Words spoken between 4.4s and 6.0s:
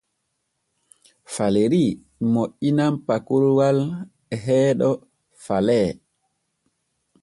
heeɗo Falee.